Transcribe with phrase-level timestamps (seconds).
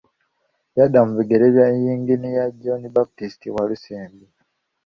[0.77, 4.25] Yadda mu bigere bya Yinginiya John Baptist Walusimbi.